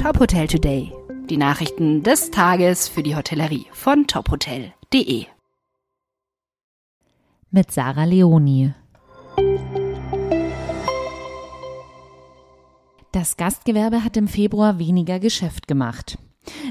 Top 0.00 0.20
Hotel 0.20 0.46
Today. 0.46 0.92
Die 1.28 1.36
Nachrichten 1.36 2.04
des 2.04 2.30
Tages 2.30 2.88
für 2.88 3.02
die 3.02 3.16
Hotellerie 3.16 3.66
von 3.72 4.06
tophotel.de. 4.06 5.26
Mit 7.50 7.72
Sarah 7.72 8.04
Leoni. 8.04 8.72
Das 13.10 13.36
Gastgewerbe 13.36 14.04
hat 14.04 14.16
im 14.16 14.28
Februar 14.28 14.78
weniger 14.78 15.18
Geschäft 15.18 15.66
gemacht. 15.66 16.16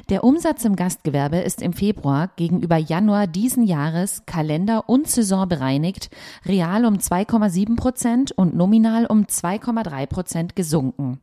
Der 0.10 0.24
Umsatz 0.24 0.64
im 0.64 0.78
Gastgewerbe 0.78 1.40
ist 1.40 1.62
im 1.62 1.74
Februar 1.74 2.30
gegenüber 2.38 2.78
Januar 2.78 3.28
diesen 3.28 3.64
Jahres 3.64 4.26
Kalender- 4.26 4.88
und 4.88 5.10
Saison 5.10 5.50
bereinigt 5.50 6.10
real 6.46 6.86
um 6.86 6.96
2,7 6.96 7.76
Prozent 7.76 8.32
und 8.32 8.56
nominal 8.56 9.06
um 9.06 9.26
2,3 9.26 10.06
Prozent 10.06 10.56
gesunken. 10.56 11.20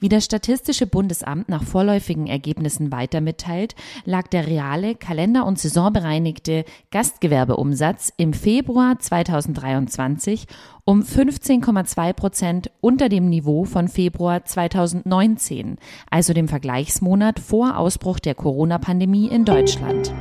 Wie 0.00 0.08
das 0.08 0.24
Statistische 0.24 0.88
Bundesamt 0.88 1.48
nach 1.48 1.62
vorläufigen 1.62 2.26
Ergebnissen 2.26 2.90
weiter 2.90 3.20
mitteilt, 3.20 3.76
lag 4.04 4.26
der 4.26 4.48
reale 4.48 4.96
Kalender- 4.96 5.46
und 5.46 5.60
Saisonbereinigte 5.60 6.64
Gastgewerbeumsatz 6.90 8.12
im 8.16 8.32
Februar 8.32 8.98
2023 8.98 10.48
um 10.84 11.02
15,2 11.02 12.12
Prozent 12.12 12.70
unter 12.84 13.08
dem 13.08 13.30
Niveau 13.30 13.64
von 13.64 13.88
Februar 13.88 14.44
2019, 14.44 15.78
also 16.10 16.34
dem 16.34 16.48
Vergleichsmonat 16.48 17.40
vor 17.40 17.78
Ausbruch 17.78 18.18
der 18.18 18.34
Corona-Pandemie 18.34 19.26
in 19.28 19.46
Deutschland. 19.46 20.12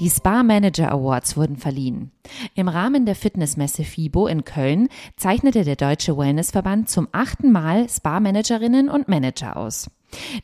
Die 0.00 0.10
Spa 0.10 0.42
Manager 0.42 0.90
Awards 0.90 1.36
wurden 1.36 1.56
verliehen. 1.56 2.10
Im 2.56 2.66
Rahmen 2.66 3.06
der 3.06 3.14
Fitnessmesse 3.14 3.84
FIBO 3.84 4.26
in 4.26 4.44
Köln 4.44 4.88
zeichnete 5.16 5.62
der 5.62 5.76
Deutsche 5.76 6.18
Wellnessverband 6.18 6.88
zum 6.88 7.06
achten 7.12 7.52
Mal 7.52 7.88
Spa 7.88 8.18
Managerinnen 8.18 8.88
und 8.88 9.06
Manager 9.06 9.56
aus. 9.56 9.88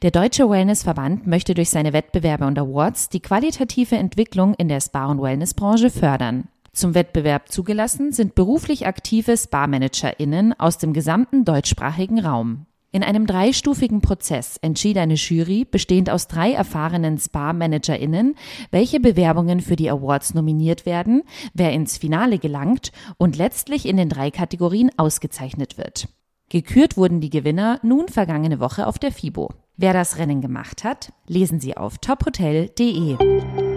Der 0.03 0.13
Deutsche 0.13 0.49
Wellnessverband 0.49 1.27
möchte 1.27 1.55
durch 1.55 1.71
seine 1.71 1.93
Wettbewerbe 1.93 2.47
und 2.47 2.57
Awards 2.57 3.09
die 3.09 3.21
qualitative 3.21 3.97
Entwicklung 3.97 4.55
in 4.55 4.69
der 4.69 4.81
Spa- 4.81 5.07
und 5.07 5.21
Wellnessbranche 5.21 5.91
fördern. 5.91 6.47
Zum 6.79 6.95
Wettbewerb 6.95 7.51
zugelassen 7.51 8.13
sind 8.13 8.37
beruflich 8.37 8.87
aktive 8.87 9.37
Spa-ManagerInnen 9.37 10.55
aus 10.61 10.79
dem 10.79 10.93
gesamten 10.93 11.45
deutschsprachigen 11.45 12.21
Raum. 12.21 12.67
In 12.93 13.03
einem 13.03 13.27
dreistufigen 13.27 14.01
Prozess 14.01 14.59
entschied 14.59 14.97
eine 14.97 15.15
Jury, 15.15 15.67
bestehend 15.69 16.09
aus 16.09 16.29
drei 16.29 16.53
erfahrenen 16.53 17.19
Spa-ManagerInnen, 17.19 18.37
welche 18.71 19.01
Bewerbungen 19.01 19.59
für 19.59 19.75
die 19.75 19.91
Awards 19.91 20.35
nominiert 20.35 20.87
werden, 20.87 21.25
wer 21.53 21.73
ins 21.73 21.99
Finale 21.99 22.39
gelangt 22.39 22.93
und 23.17 23.37
letztlich 23.37 23.85
in 23.85 23.97
den 23.97 24.09
drei 24.09 24.31
Kategorien 24.31 24.93
ausgezeichnet 24.97 25.79
wird. 25.79 26.09
Gekürt 26.49 26.97
wurden 26.97 27.21
die 27.21 27.31
Gewinner 27.31 27.81
nun 27.83 28.07
vergangene 28.07 28.61
Woche 28.61 28.87
auf 28.87 29.01
der 29.01 29.11
FIBO. 29.11 29.51
Wer 29.77 29.95
das 29.95 30.17
Rennen 30.17 30.41
gemacht 30.41 30.85
hat, 30.85 31.13
lesen 31.27 31.59
Sie 31.59 31.77
auf 31.77 31.99
tophotel.de. 31.99 33.68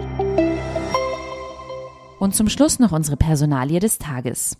Und 2.22 2.36
zum 2.36 2.48
Schluss 2.48 2.78
noch 2.78 2.92
unsere 2.92 3.16
Personalie 3.16 3.80
des 3.80 3.98
Tages. 3.98 4.56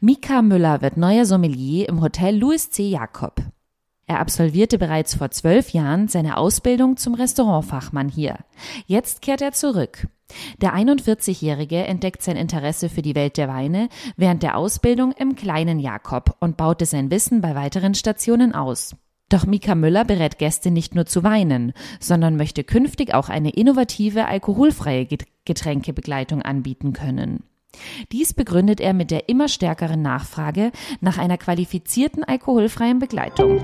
Mika 0.00 0.42
Müller 0.42 0.82
wird 0.82 0.96
neuer 0.96 1.26
Sommelier 1.26 1.88
im 1.88 2.00
Hotel 2.00 2.36
Louis 2.36 2.72
C. 2.72 2.88
Jakob. 2.88 3.40
Er 4.08 4.18
absolvierte 4.18 4.78
bereits 4.78 5.14
vor 5.14 5.30
zwölf 5.30 5.70
Jahren 5.70 6.08
seine 6.08 6.36
Ausbildung 6.36 6.96
zum 6.96 7.14
Restaurantfachmann 7.14 8.08
hier. 8.08 8.38
Jetzt 8.86 9.22
kehrt 9.22 9.42
er 9.42 9.52
zurück. 9.52 10.08
Der 10.60 10.74
41-Jährige 10.74 11.84
entdeckt 11.84 12.20
sein 12.20 12.36
Interesse 12.36 12.88
für 12.88 13.02
die 13.02 13.14
Welt 13.14 13.36
der 13.36 13.46
Weine 13.46 13.90
während 14.16 14.42
der 14.42 14.58
Ausbildung 14.58 15.12
im 15.12 15.36
kleinen 15.36 15.78
Jakob 15.78 16.34
und 16.40 16.56
baute 16.56 16.84
sein 16.84 17.12
Wissen 17.12 17.40
bei 17.40 17.54
weiteren 17.54 17.94
Stationen 17.94 18.56
aus. 18.56 18.96
Doch 19.28 19.46
Mika 19.46 19.76
Müller 19.76 20.04
berät 20.04 20.38
Gäste 20.38 20.72
nicht 20.72 20.96
nur 20.96 21.06
zu 21.06 21.22
weinen, 21.22 21.74
sondern 22.00 22.36
möchte 22.36 22.64
künftig 22.64 23.14
auch 23.14 23.28
eine 23.28 23.50
innovative 23.50 24.26
alkoholfreie 24.26 25.06
Getränkebegleitung 25.44 26.42
anbieten 26.42 26.92
können. 26.92 27.44
Dies 28.12 28.34
begründet 28.34 28.80
er 28.80 28.94
mit 28.94 29.10
der 29.10 29.28
immer 29.28 29.48
stärkeren 29.48 30.02
Nachfrage 30.02 30.70
nach 31.00 31.18
einer 31.18 31.38
qualifizierten 31.38 32.24
alkoholfreien 32.24 32.98
Begleitung. 32.98 33.60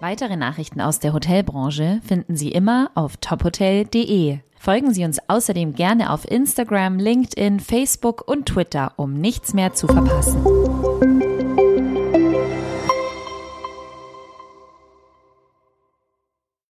Weitere 0.00 0.36
Nachrichten 0.36 0.80
aus 0.80 0.98
der 0.98 1.12
Hotelbranche 1.12 2.00
finden 2.06 2.36
Sie 2.36 2.52
immer 2.52 2.90
auf 2.94 3.16
tophotel.de. 3.16 4.38
Folgen 4.58 4.92
Sie 4.92 5.04
uns 5.04 5.18
außerdem 5.28 5.74
gerne 5.74 6.10
auf 6.10 6.30
Instagram, 6.30 6.98
LinkedIn, 6.98 7.60
Facebook 7.60 8.26
und 8.26 8.46
Twitter, 8.46 8.92
um 8.96 9.14
nichts 9.14 9.54
mehr 9.54 9.74
zu 9.74 9.86
verpassen. 9.86 10.44